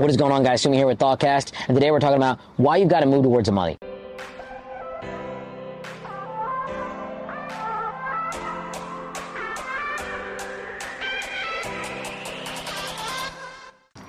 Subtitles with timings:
[0.00, 0.62] What is going on, guys?
[0.62, 3.44] Sumi here with ThoughtCast, and today we're talking about why you've got to move towards
[3.44, 3.76] the money.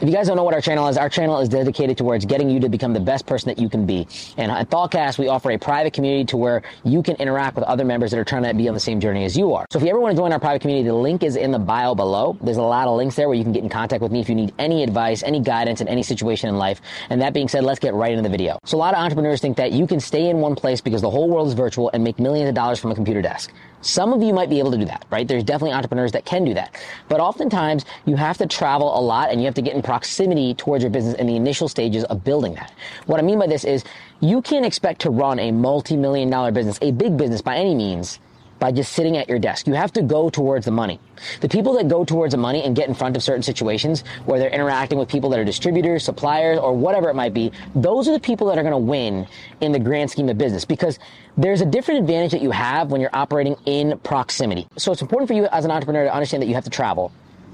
[0.02, 2.50] If you guys don't know what our channel is, our channel is dedicated towards getting
[2.50, 4.08] you to become the best person that you can be.
[4.36, 7.86] And at ThoughtCast, we offer a private community to where you can interact with other
[7.86, 9.68] members that are trying to be on the same journey as you are.
[9.70, 11.60] So if you ever want to join our private community, the link is in the
[11.60, 12.36] bio below.
[12.42, 14.28] There's a lot of links there where you can get in contact with me if
[14.28, 16.82] you need any advice, any guidance in any situation in life.
[17.12, 18.58] And that being said, let's get right into the video.
[18.66, 21.12] So a lot of entrepreneurs think that you can stay in one place because the
[21.12, 23.54] whole world is virtual and make millions of dollars from a computer desk.
[23.84, 25.28] Some of you might be able to do that, right?
[25.28, 26.76] There's definitely entrepreneurs that can do that.
[27.08, 30.54] But oftentimes you have to travel a lot and you have to get in proximity
[30.54, 32.72] towards your business in the initial stages of building that.
[33.08, 33.84] What I mean by this is
[34.22, 38.18] you can't expect to run a multi-million dollar business, a big business by any means,
[38.58, 39.68] by just sitting at your desk.
[39.68, 40.98] You have to go towards the money.
[41.42, 44.40] The people that go towards the money and get in front of certain situations where
[44.40, 48.14] they're interacting with people that are distributors, suppliers, or whatever it might be, those are
[48.14, 49.28] the people that are going to win
[49.60, 51.00] in the grand scheme of business because
[51.36, 54.68] there's a different advantage that you have when you're operating in proximity.
[54.78, 57.12] So it's important for you as an entrepreneur to understand that you have to travel.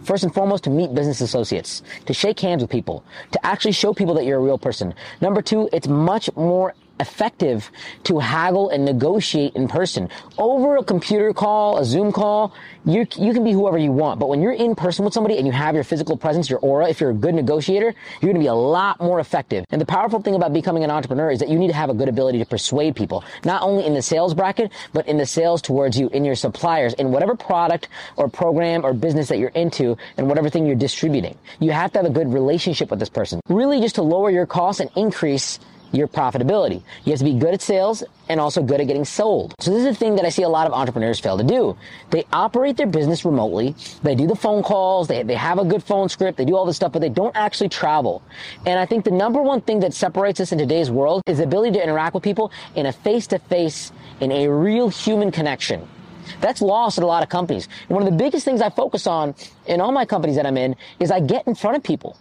[0.07, 3.93] First and foremost, to meet business associates, to shake hands with people, to actually show
[3.93, 4.93] people that you're a real person.
[5.19, 7.69] Number two, it's much more effective
[8.03, 10.09] to haggle and negotiate in person.
[10.37, 12.53] Over a computer call, a Zoom call,
[12.85, 14.19] you you can be whoever you want.
[14.19, 16.89] But when you're in person with somebody and you have your physical presence, your aura,
[16.89, 19.65] if you're a good negotiator, you're going to be a lot more effective.
[19.69, 21.93] And the powerful thing about becoming an entrepreneur is that you need to have a
[21.93, 25.61] good ability to persuade people, not only in the sales bracket, but in the sales
[25.61, 29.97] towards you, in your suppliers, in whatever product or program or business that you're into
[30.17, 31.37] and whatever thing you're distributing.
[31.59, 33.41] You have to have a good relationship with this person.
[33.49, 35.59] Really just to lower your costs and increase
[35.91, 36.81] your profitability.
[37.05, 39.53] You have to be good at sales and also good at getting sold.
[39.59, 41.77] So this is the thing that I see a lot of entrepreneurs fail to do.
[42.09, 43.75] They operate their business remotely.
[44.03, 45.07] They do the phone calls.
[45.07, 46.37] They, they have a good phone script.
[46.37, 48.21] They do all this stuff, but they don't actually travel.
[48.65, 51.45] And I think the number one thing that separates us in today's world is the
[51.45, 55.87] ability to interact with people in a face to face, in a real human connection.
[56.41, 57.69] That's lost at a lot of companies.
[57.87, 59.33] And one of the biggest things I focus on
[59.65, 62.17] in all my companies that I'm in is I get in front of people.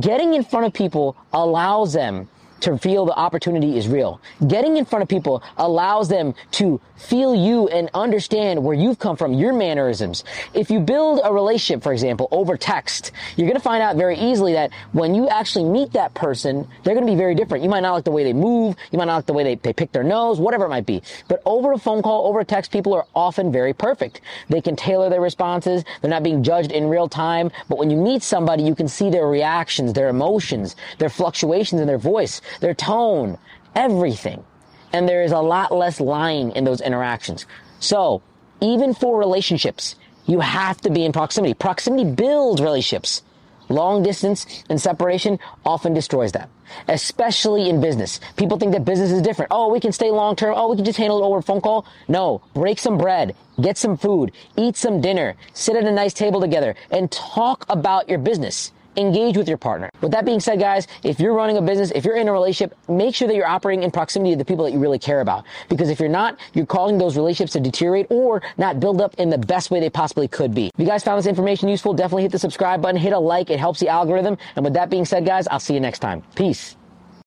[0.00, 2.28] Getting in front of people allows them
[2.64, 4.20] to feel the opportunity is real.
[4.48, 9.16] Getting in front of people allows them to feel you and understand where you've come
[9.16, 10.24] from, your mannerisms.
[10.54, 14.16] If you build a relationship, for example, over text, you're going to find out very
[14.16, 17.62] easily that when you actually meet that person, they're going to be very different.
[17.62, 18.76] You might not like the way they move.
[18.90, 21.02] You might not like the way they, they pick their nose, whatever it might be.
[21.28, 24.22] But over a phone call, over a text, people are often very perfect.
[24.48, 25.84] They can tailor their responses.
[26.00, 27.50] They're not being judged in real time.
[27.68, 31.86] But when you meet somebody, you can see their reactions, their emotions, their fluctuations in
[31.86, 33.38] their voice their tone,
[33.74, 34.44] everything.
[34.92, 37.46] And there is a lot less lying in those interactions.
[37.80, 38.22] So,
[38.60, 41.54] even for relationships, you have to be in proximity.
[41.54, 43.22] Proximity builds relationships.
[43.68, 46.50] Long distance and separation often destroys that,
[46.86, 48.20] especially in business.
[48.36, 49.52] People think that business is different.
[49.54, 50.54] Oh, we can stay long term.
[50.56, 51.86] Oh, we can just handle it over phone call.
[52.06, 56.40] No, break some bread, get some food, eat some dinner, sit at a nice table
[56.40, 59.90] together, and talk about your business engage with your partner.
[60.00, 62.76] With that being said, guys, if you're running a business, if you're in a relationship,
[62.88, 65.44] make sure that you're operating in proximity to the people that you really care about.
[65.68, 69.30] Because if you're not, you're causing those relationships to deteriorate or not build up in
[69.30, 70.66] the best way they possibly could be.
[70.66, 73.50] If you guys found this information useful, definitely hit the subscribe button, hit a like.
[73.50, 74.36] It helps the algorithm.
[74.56, 76.22] And with that being said, guys, I'll see you next time.
[76.34, 76.76] Peace.